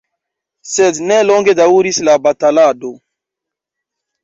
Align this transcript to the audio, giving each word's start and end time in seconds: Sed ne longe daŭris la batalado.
Sed 0.69 1.01
ne 1.11 1.17
longe 1.31 1.55
daŭris 1.61 2.01
la 2.09 2.17
batalado. 2.29 2.93